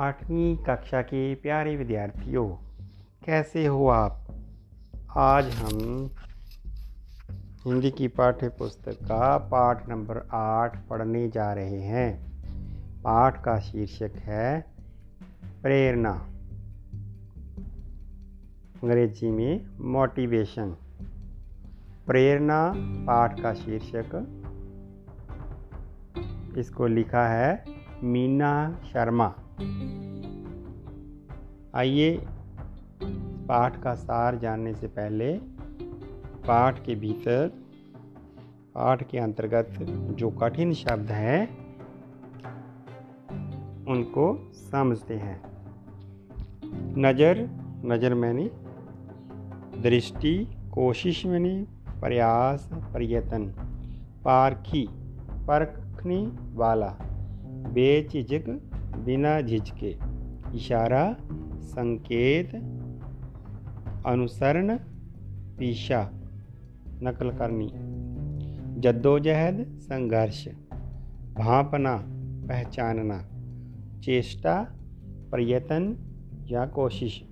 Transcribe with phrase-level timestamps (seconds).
[0.00, 2.48] आठवीं कक्षा के प्यारे विद्यार्थियों,
[3.24, 4.26] कैसे हो आप?
[5.16, 6.10] आज हम
[7.64, 12.32] हिंदी की पाठ्य पुस्तक का पाठ नंबर आठ पढ़ने जा रहे हैं।
[13.02, 14.64] पाठ का शीर्षक है,
[15.62, 16.12] प्रेरणा।
[18.82, 20.76] अंग्रेज़ी में मोटिवेशन
[22.06, 24.42] प्रेरणा, पाठ का शीर्षक।
[26.58, 27.64] इसको लिखा है
[28.02, 29.34] मीना शर्मा।
[31.74, 32.26] आइए
[33.48, 35.32] पाठ का सार जानने से पहले
[36.46, 37.48] पाठ के भीतर,
[38.74, 39.70] पाठ के अंतर्गत
[40.12, 41.48] जो कठिन शब्द हैं,
[43.84, 45.42] उनको समझते हैं।
[46.98, 47.48] नज़र
[47.84, 48.50] नज़र मैंने,
[49.82, 51.66] दृष्टि, कोशिश मैंने,
[52.00, 53.44] प्रयास, प्रयत्न,
[54.24, 54.88] पारखी,
[55.48, 56.96] परखने वाला,
[57.72, 58.69] बेझिझक
[59.04, 59.98] बिना झिझके।
[60.54, 61.16] इशारा,
[61.60, 62.54] संकेत,
[64.06, 64.78] अनुसरण,
[65.58, 66.10] पीछा,
[67.02, 67.66] नकल करनी।
[68.80, 70.48] जद्दोजहद, संघर्ष,
[71.34, 72.04] भापना,
[72.48, 73.24] पहचानना,
[74.00, 74.62] चेष्टा,
[75.30, 75.96] प्रयत्न
[76.50, 77.24] या कोशिश।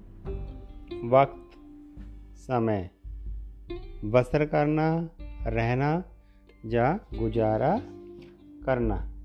[1.05, 1.51] वक्त,
[2.37, 2.91] समय,
[4.05, 5.11] बसर करना,
[5.47, 6.05] रहना
[6.67, 7.79] या गुजारा
[8.67, 9.18] करना।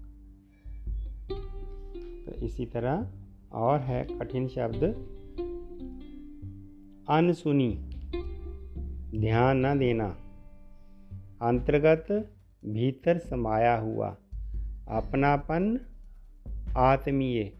[2.25, 3.07] तो इसी तरह
[3.51, 4.83] और है कठिन शब्द।
[7.09, 7.69] अनसुनी,
[9.19, 10.17] ध्यान न देना।
[11.41, 12.33] अंतर्गत
[12.65, 14.17] भीतर समाया हुआ,
[14.87, 15.79] अपनापन
[16.77, 17.53] आत्मीय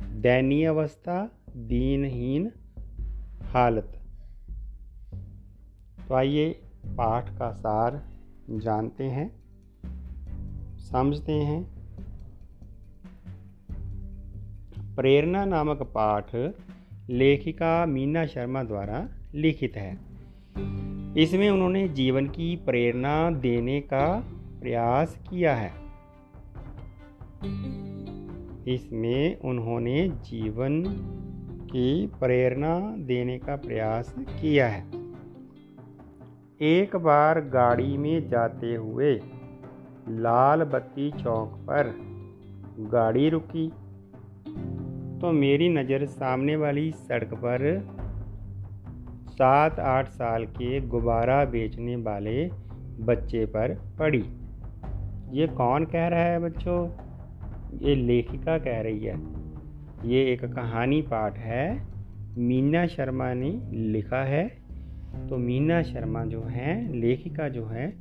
[0.00, 2.52] दैनीय अवस्था दीनहीन
[3.42, 3.98] हालत।
[6.08, 6.50] तो आइए
[6.86, 8.08] पाठ का सार
[8.50, 9.42] जानते हैं,
[10.78, 11.71] समझते हैं।
[14.96, 16.34] प्रेरणा नामक पाठ
[17.10, 19.92] लेखिका मीना शर्मा द्वारा लिखित है।
[21.16, 24.24] इसमें उन्होंने जीवन की प्रेरणा देने का
[24.60, 25.70] प्रयास किया है।
[28.74, 30.82] इसमें उन्होंने जीवन
[31.70, 34.84] की प्रेरणा देने का प्रयास किया है।
[36.62, 39.20] एक बार गाड़ी में जाते हुए
[40.08, 41.94] लाल बत्ती चौक पर
[42.78, 43.72] गाड़ी रुकी।
[45.22, 47.80] तो मेरी नज़र सामने वाली सड़क पर
[49.28, 52.50] सात आठ साल के गुब्बारा बेचने वाले
[53.00, 54.24] बच्चे पर पड़ी।
[55.32, 56.90] ये कौन कह रहा है बच्चों?
[57.82, 59.16] ये लेखिका कह रही है।
[60.04, 61.86] ये एक कहानी पाठ है।
[62.38, 64.48] मीना शर्मा ने लिखा है।
[65.28, 67.96] तो मीना शर्मा जो है, लेखिका जो है,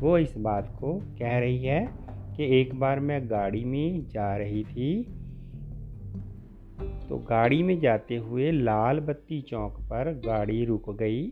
[0.00, 1.88] वो इस बात को कह रही है
[2.36, 5.16] कि एक बार मैं गाड़ी में जा रही थी
[7.10, 11.26] तो गाड़ी में जाते हुए लाल बत्ती चौक पर गाड़ी रुक गई।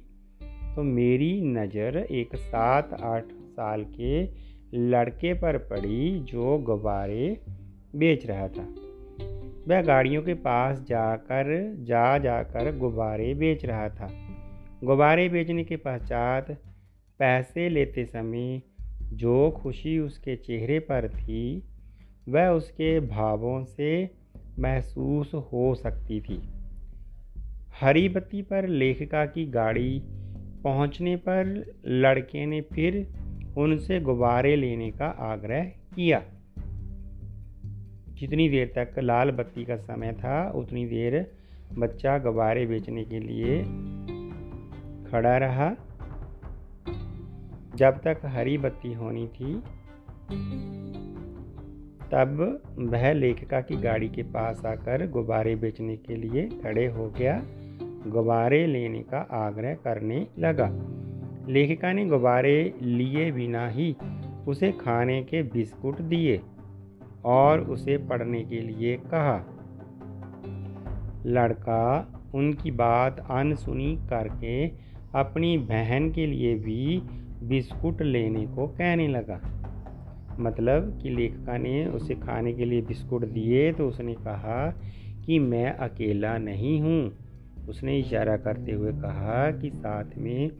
[0.74, 4.22] तो मेरी नज़र एक सात आठ साल के
[4.74, 7.40] लड़के पर पड़ी जो गुब्बारे
[7.96, 8.66] बेच रहा था।
[9.68, 14.10] वह गाड़ियों के पास जाकर, जा जाकर गुब्बारे बेच रहा था।
[14.84, 16.50] गुब्बारे बेचने के पश्चात
[17.18, 18.62] पैसे लेते समय
[19.12, 21.62] जो खुशी उसके चेहरे पर थी,
[22.28, 24.17] वह उसके भावों से
[24.58, 26.42] महसूस हो सकती थी।
[27.80, 30.02] हरी बत्ती पर लेखिका की गाड़ी
[30.64, 33.08] पहुँचने पर लड़के ने फिर
[33.58, 36.22] उनसे गुब्बारे लेने का आग्रह किया।
[38.08, 41.32] जितनी देर तक लाल बत्ती का समय था, उतनी देर
[41.78, 43.62] बच्चा गुब्बारे बेचने के लिए
[45.10, 45.74] खड़ा रहा।
[47.76, 49.62] जब तक हरी बत्ती होनी थी
[52.12, 57.42] तब वह लेखिका की गाड़ी के पास आकर गुब्बारे बेचने के लिए खड़े हो गया।
[58.06, 60.72] गुब्बारे लेने का आग्रह करने लगा।
[61.48, 63.96] लेखिका ने गुब्बारे लिए बिना ही
[64.48, 66.40] उसे खाने के बिस्कुट दिए
[67.24, 69.54] और उसे पढ़ने के लिए कहा।
[71.26, 74.68] लड़का, उनकी बात अनसुनी करके
[75.14, 77.02] अपनी बहन के लिए भी
[77.42, 79.57] बिस्कुट लेने को कहने लगा।
[80.40, 84.70] मतलब कि लेखिका ने उसे खाने के लिए बिस्कुट दिए तो उसने कहा
[85.26, 87.12] कि मैं अकेला नहीं हूँ।
[87.68, 90.50] उसने इशारा करते हुए कहा कि साथ में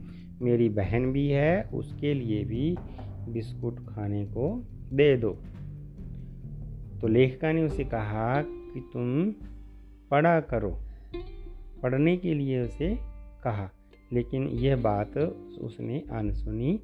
[0.41, 2.75] मेरी बहन भी है, उसके लिए भी
[3.29, 5.31] बिस्कुट खाने को दे दो।
[7.01, 9.31] तो लेखिका ने उसे कहा कि तुम
[10.11, 10.79] पढ़ा करो।
[11.83, 12.95] पढ़ने के लिए उसे
[13.43, 13.69] कहा,
[14.13, 15.17] लेकिन यह बात
[15.61, 16.79] उसने अनसुनी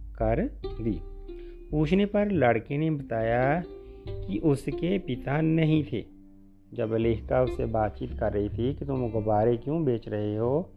[0.00, 0.44] कर
[0.80, 1.13] दी।
[1.74, 3.62] पूछने पर लड़के ने बताया
[4.08, 6.04] कि उसके पिता नहीं थे।
[6.74, 10.70] जब लेखिका उससे बातचीत कर रही थी कि तुम गुब्बारे क्यों बेच रहे हो?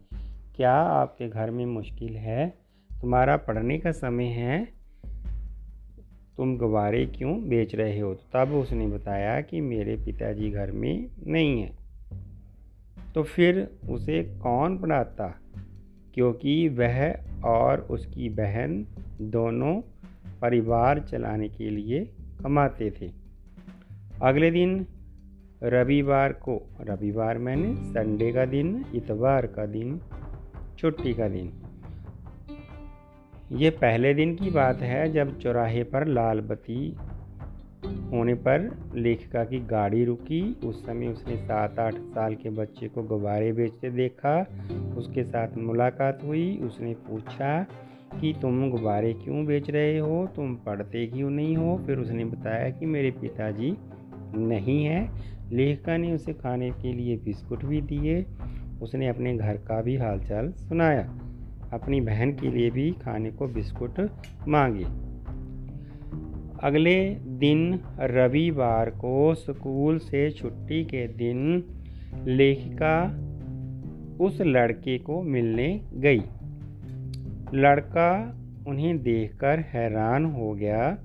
[0.56, 2.54] क्या आपके घर में मुश्किल है?
[3.00, 4.68] तुम्हारा पढ़ने का समय है।
[6.36, 8.14] तुम गुब्बारे क्यों बेच रहे हो?
[8.14, 11.72] तब उसने बताया कि मेरे पिताजी घर में नहीं है।
[13.14, 15.40] तो फिर उसे कौन पढ़ाता?
[16.14, 18.86] क्योंकि वह और उसकी बहन
[19.20, 19.82] दोनों
[20.42, 22.04] परिवार चलाने के लिए
[22.42, 23.10] कमाते थे।
[24.22, 24.86] अगले दिन,
[25.62, 30.00] रविवार को, रविवार मैंने संडे का दिन, इतवार का दिन,
[30.78, 31.52] छुट्टी का दिन।
[33.52, 36.96] ये पहले दिन की बात है जब चौराहे पर लाल बत्ती
[38.10, 43.02] होने पर लेखिका की गाड़ी रुकी। उस समय उसने सात आठ साल के बच्चे को
[43.02, 44.46] गुब्बारे बेचते देखा।
[44.96, 47.66] उसके साथ मुलाकात हुई। उसने पूछा
[48.20, 50.28] कि तुम गुब्बारे क्यों बेच रहे हो?
[50.36, 51.82] तुम पढ़ते क्यों नहीं हो?
[51.86, 53.76] फिर उसने बताया कि मेरे पिताजी
[54.36, 55.12] नहीं हैं।
[55.52, 58.26] लेखिका ने उसे खाने के लिए बिस्कुट भी दिए।
[58.82, 61.18] उसने अपने घर का भी हालचाल सुनाया।
[61.72, 64.10] अपनी बहन के लिए भी खाने को बिस्कुट
[64.48, 64.84] मांगे।
[66.62, 71.64] अगले दिन रविवार को स्कूल से छुट्टी के दिन
[72.24, 73.24] लेखिका
[74.20, 76.22] उस लड़के को मिलने गई।
[77.54, 80.98] लड़का उन्हें देखकर हैरान हो गया।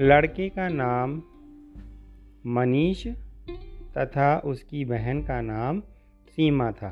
[0.00, 1.22] लड़के का नाम
[2.46, 3.06] मनीष
[3.98, 5.80] तथा उसकी बहन का नाम
[6.28, 6.90] सीमा था।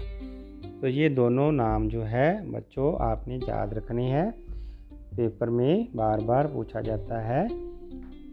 [0.80, 4.30] तो ये दोनों नाम जो है, बच्चों, आपने याद रखने हैं।
[5.16, 7.48] पेपर में बार बार पूछा जाता है।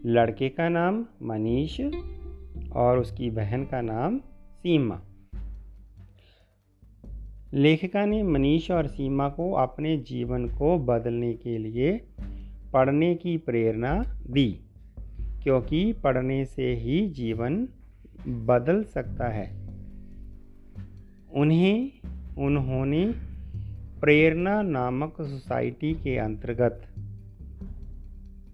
[0.06, 1.80] लड़के का नाम मनीष
[2.72, 4.18] और उसकी बहन का नाम
[4.58, 5.00] सीमा।
[7.54, 12.00] लेखिका ने मनीष और सीमा को अपने जीवन को बदलने के लिए
[12.72, 13.94] पढ़ने की प्रेरणा
[14.30, 14.60] दी,
[15.42, 17.68] क्योंकि पढ़ने से ही जीवन
[18.28, 19.46] बदल सकता है।
[21.32, 21.90] उन्हें,
[22.38, 23.04] उन्होंने
[24.00, 26.82] प्रेरणा नामक सोसाइटी के अंतर्गत,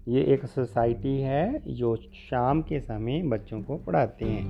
[0.07, 4.45] ये एक सोसाइटी है जो शाम के समय बच्चों को पढ़ाते हैं।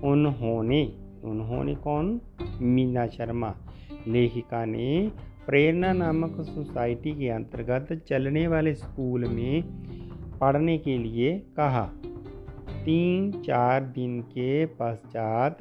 [0.00, 0.92] उन्होंने
[1.24, 2.20] उन्होंने कौन?
[2.60, 3.54] मीना शर्मा
[4.08, 5.12] लेखिका ने
[5.46, 9.62] प्रेरणा नामक सोसाइटी के अंतर्गत चलने वाले स्कूल में
[10.40, 11.90] पढ़ने के लिए कहा।
[12.84, 15.58] तीन चार दिन के पश्चात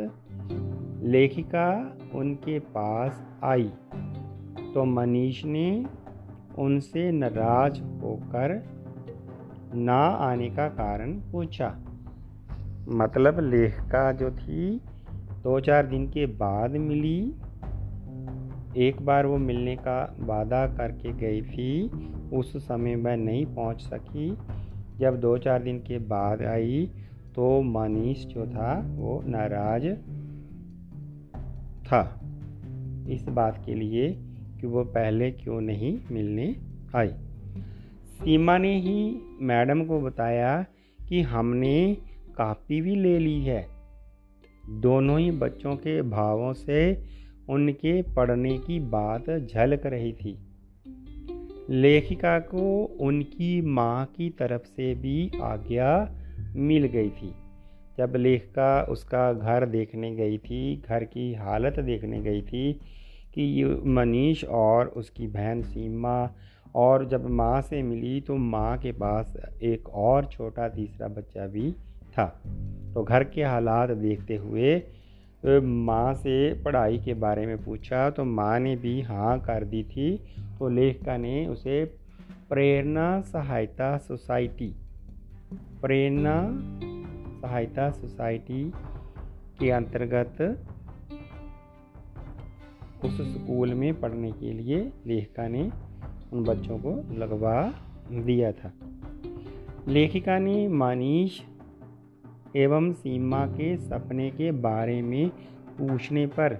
[1.04, 3.72] लेखिका उनके पास आई।
[4.74, 5.86] तो मनीष ने
[6.58, 8.70] उनसे नाराज़ होकर
[9.76, 11.78] ना आने का कारण पूछा।
[12.90, 14.82] मतलब लेखिका जो थी
[15.48, 17.34] दो चार दिन के बाद मिली।
[18.78, 21.90] एक बार वो मिलने का वादा करके गई थी।
[22.34, 24.38] उस समय मैं नहीं पहुँच सकी।
[24.98, 26.92] जब दो चार दिन के बाद आई
[27.36, 29.88] तो मनीष जो था, वो नाराज़
[31.86, 32.22] था।
[33.10, 34.12] इस बात के लिए
[34.62, 36.56] कि वो पहले क्यों नहीं मिलने
[36.96, 37.10] आई।
[38.06, 40.66] सीमा ने ही मैडम को बताया
[41.10, 41.98] कि हमने
[42.38, 43.77] कापी भी ले ली है।
[44.70, 47.04] दोनों ही बच्चों के भावों से
[47.50, 50.38] उनके पढ़ने की बात झलक रही थी।
[51.70, 56.12] लेखिका को उनकी माँ की तरफ़ से भी आज्ञा
[56.56, 57.34] मिल गई थी।
[57.98, 62.74] जब लेखिका उसका घर देखने गई थी, घर की हालत देखने गई थी
[63.34, 66.32] कि मनीष और उसकी बहन सीमा
[66.76, 71.76] और जब माँ से मिली तो माँ के पास एक और छोटा तीसरा बच्चा भी
[72.18, 72.26] था।
[72.94, 74.76] तो घर के हालात देखते हुए
[75.62, 80.10] माँ से पढ़ाई के बारे में पूछा तो माँ ने भी हाँ कर दी थी।
[80.60, 81.84] तो लेखिका ने उसे
[82.50, 84.74] प्रेरणा सहायता सोसाइटी,
[85.82, 86.36] प्रेरणा
[87.42, 88.64] सहायता सोसाइटी
[89.60, 90.42] के अंतर्गत
[93.06, 95.70] उस स्कूल में पढ़ने के लिए लेखिका ने
[96.34, 97.62] उन बच्चों को लगवा
[98.12, 98.72] दिया था।
[99.88, 101.40] लेखिका ने मनीष
[102.58, 105.30] एवं सीमा के सपने के बारे में
[105.78, 106.58] पूछने पर।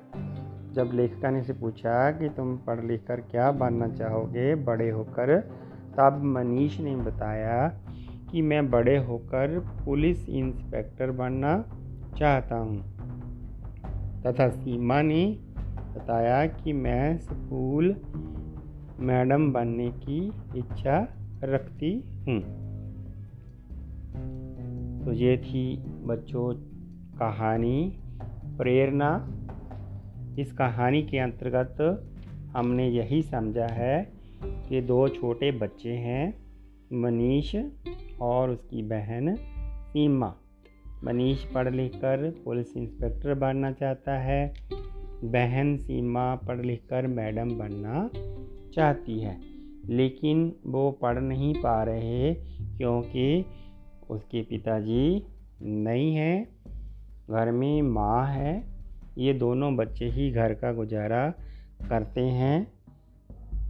[0.74, 5.40] जब लेखिका ने से पूछा कि तुम पढ़ लिख कर क्या बनना चाहोगे, बड़े होकर,
[5.98, 7.68] तब मनीष ने बताया
[8.32, 11.66] कि मैं बड़े होकर पुलिस इंस्पेक्टर बनना
[12.18, 12.82] चाहता हूँ।
[14.28, 15.38] तथा सीमा ने
[15.96, 17.96] बताया कि मैं स्कूल
[19.00, 21.08] मैडम बनने की इच्छा
[21.44, 22.67] रखती हूँ।
[25.08, 25.62] तो ये थी
[26.06, 26.54] बच्चों
[27.20, 27.94] कहानी,
[28.58, 29.10] प्रेरणा।
[30.40, 31.78] इस कहानी के अंतर्गत
[32.56, 34.12] हमने यही समझा है
[34.44, 36.34] कि दो छोटे बच्चे हैं,
[36.94, 37.56] मनीष
[38.22, 39.36] और उसकी बहन
[39.90, 40.34] सीमा।
[41.04, 44.54] मनीष पढ़ लिख कर पुलिस इंस्पेक्टर बनना चाहता है।
[45.24, 48.10] बहन सीमा पढ़ लिख कर मैडम बनना
[48.74, 49.40] चाहती है,
[49.86, 52.34] लेकिन वो पढ़ नहीं पा रहे
[52.78, 53.46] क्योंकि
[54.10, 55.24] उसके पिताजी
[55.62, 56.48] नहीं हैं,
[57.30, 58.64] घर में माँ है,
[59.18, 61.30] ये दोनों बच्चे ही घर का गुजारा
[61.90, 62.68] करते हैं।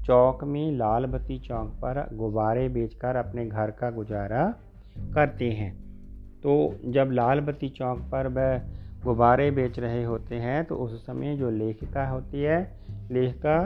[0.06, 4.44] चौक में लाल बत्ती चौक पर गुब्बारे बेचकर अपने घर का गुजारा
[5.14, 5.72] करते हैं।
[6.42, 6.54] तो
[6.86, 8.58] जब लाल बत्ती चौक पर वह
[9.04, 12.60] गुब्बारे बेच रहे होते हैं तो उस समय जो लेखिका होती है,
[13.12, 13.60] लेखिका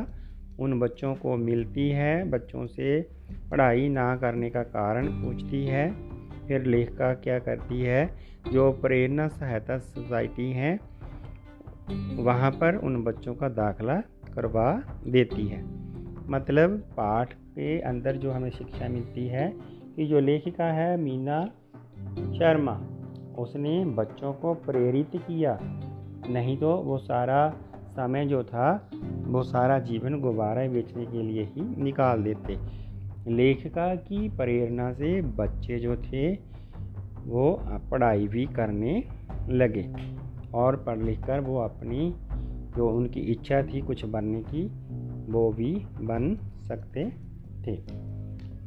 [0.59, 3.01] उन बच्चों को मिलती है, बच्चों से
[3.51, 6.10] पढ़ाई ना करने का कारण पूछती है।
[6.51, 8.15] फिर लेखिका क्या करती है?
[8.51, 10.79] जो प्रेरणा सहायता सोसाइटी हैं,
[12.23, 13.95] वहाँ पर उन बच्चों का दाखला
[14.35, 15.63] करवा देती है।
[16.29, 19.53] मतलब पाठ के अंदर जो हमें शिक्षा मिलती है
[19.95, 21.45] कि जो लेखिका है मीना
[22.33, 22.81] शर्मा,
[23.37, 25.59] उसने बच्चों को प्रेरित किया।
[26.29, 27.49] नहीं तो वो सारा
[27.91, 28.91] समय जो था,
[29.23, 32.81] वो सारा जीवन गुब्बारा बेचने के लिए ही निकाल देते।
[33.27, 36.33] लेखिका की प्रेरणा से बच्चे जो थे,
[37.25, 37.61] वो
[37.91, 39.03] पढ़ाई भी करने
[39.49, 39.89] लगे
[40.53, 42.15] और पढ़ लिख कर वो अपनी
[42.77, 44.71] जो उनकी इच्छा थी कुछ बनने की,
[45.31, 46.35] वो भी बन
[46.67, 47.05] सकते
[47.67, 47.75] थे।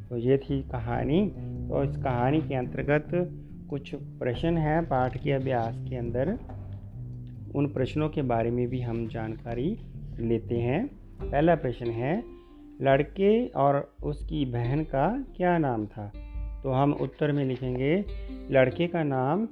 [0.09, 1.29] तो ये थी कहानी।
[1.69, 3.09] तो इस कहानी के अंतर्गत
[3.71, 6.39] कुछ प्रश्न हैं पाठ के अभ्यास के अंदर।
[7.55, 9.79] उन प्रश्नों के बारे में भी हम जानकारी
[10.21, 10.87] लेते हैं।
[11.31, 12.34] पहला प्रश्न है
[12.83, 16.13] लड़के और उसकी बहन का क्या नाम था?
[16.63, 18.05] तो हम उत्तर में लिखेंगे,
[18.51, 19.49] लड़के का नाम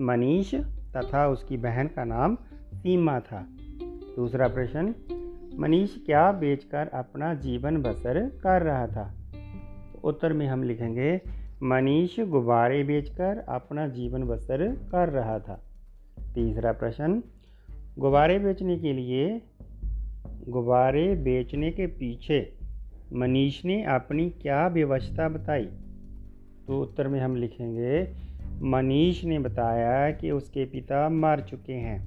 [0.00, 0.54] मनीष
[0.96, 2.36] तथा उसकी बहन का नाम
[2.74, 3.46] सीमा था।
[4.16, 4.94] दूसरा प्रश्न,
[5.58, 9.14] मनीष क्या बेचकर अपना जीवन बसर कर रहा था?
[10.04, 11.20] उत्तर में हम लिखेंगे,
[11.62, 15.62] मनीष गुब्बारे बेचकर अपना जीवन बसर कर रहा था।
[16.34, 17.22] तीसरा प्रश्न,
[17.98, 19.42] गुब्बारे बेचने के लिए
[20.48, 22.52] गुब्बारे बेचने के पीछे
[23.12, 25.68] मनीष ने अपनी क्या व्यवस्था बताई?
[26.66, 28.08] तो उत्तर में हम लिखेंगे,
[28.62, 31.98] मनीष ने बताया कि उसके पिता मर चुके हैं,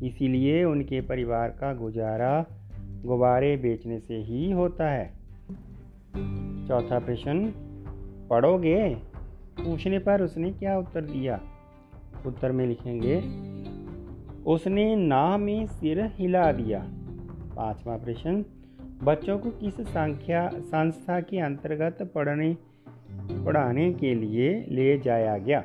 [0.00, 2.46] इसीलिए उनके परिवार का गुजारा
[3.04, 5.06] गुब्बारे बेचने से ही होता है।
[6.68, 7.52] चौथा प्रश्न,
[8.30, 8.94] पढ़ोगे?
[9.64, 11.40] पूछने पर उसने क्या उत्तर दिया?
[12.26, 13.16] उत्तर में लिखेंगे,
[14.46, 16.88] उसने ना में सिर हिला दिया।
[17.56, 18.44] पांचवा प्रश्न,
[19.04, 22.56] बच्चों को किस संख्या, संस्था के अंतर्गत पढ़ने,
[23.44, 25.64] पढ़ाने के लिए ले जाया गया?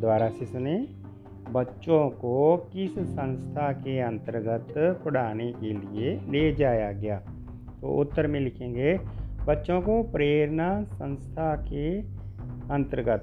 [0.00, 0.88] द्वारा से सुने,
[1.50, 4.74] बच्चों को किस संस्था के अंतर्गत
[5.04, 7.16] पढ़ाने के लिए ले जाया गया?
[7.80, 9.00] तो उत्तर में लिखेंगे,
[9.46, 12.00] बच्चों को प्रेरणा संस्था के
[12.74, 13.22] अंतर्गत,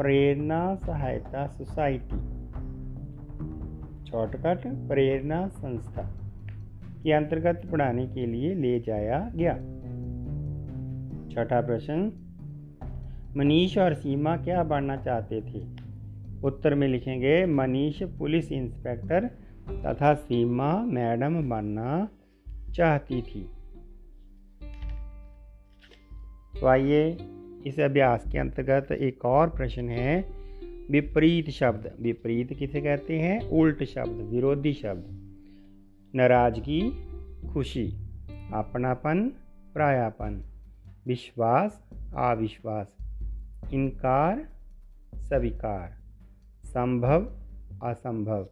[0.00, 2.29] प्रेरणा सहायता सोसाइटी।
[4.10, 6.02] शॉर्टकट प्रेरणा संस्था
[7.02, 9.54] के अंतर्गत पढ़ाने के लिए ले जाया गया।
[11.30, 12.12] छठा प्रश्न,
[13.36, 15.66] मनीष और सीमा क्या बनना चाहते थे?
[16.44, 19.30] उत्तर में लिखेंगे, मनीष पुलिस इंस्पेक्टर
[19.70, 22.08] तथा सीमा मैडम बनना
[22.74, 23.50] चाहती थी।
[26.60, 27.16] तो आइए
[27.66, 30.39] इस अभ्यास के अंतर्गत एक और प्रश्न है।
[30.90, 33.48] विपरीत शब्द। विपरीत किसे कहते हैं?
[33.48, 35.04] उल्ट शब्द, विरोधी शब्द।
[36.14, 36.90] नाराज़गी,
[37.52, 37.92] खुशी,
[38.54, 39.28] अपनापन,
[39.74, 40.44] प्रायापन,
[41.06, 42.96] विश्वास, अविश्वास,
[43.72, 44.48] इनकार,
[45.14, 45.96] स्वीकार,
[46.64, 47.32] संभव,
[47.82, 48.48] असंभव,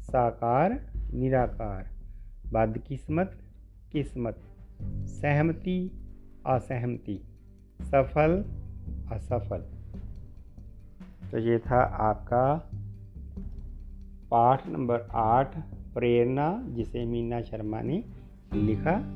[0.00, 1.90] साकार, निराकार,
[2.52, 3.38] बदकिस्मत,
[3.92, 4.36] किस्मत,
[5.06, 5.90] सहमति,
[6.46, 7.22] असहमति,
[7.82, 8.44] सफल,
[9.12, 9.77] असफल।
[11.32, 12.70] तो ये था आपका
[14.30, 15.58] पाठ नंबर आठ,
[15.94, 18.04] प्रेरणा, जिसे मीना शर्मा ने
[18.54, 19.14] लिखा।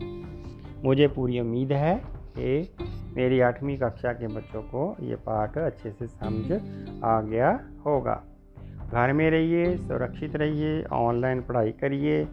[0.85, 2.02] मुझे पूरी उम्मीद है
[2.38, 2.75] कि
[3.16, 6.52] मेरी आठवीं कक्षा के बच्चों को ये पाठ अच्छे से समझ
[7.04, 8.23] आ गया होगा।
[8.92, 12.25] घर में रहिए, सुरक्षित रहिए, ऑनलाइन पढ़ाई करिए।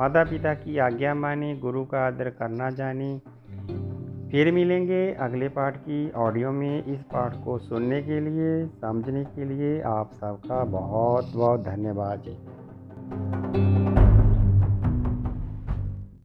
[0.00, 3.20] माता पिता की आज्ञा माने, गुरु का आदर करना जाने
[4.30, 9.44] फिर मिलेंगे अगले पार्ट की ऑडियो में। इस पार्ट को सुनने के लिए, समझने के
[9.44, 13.69] लिए आप सबका बहुत बहुत धन्यवाद जी।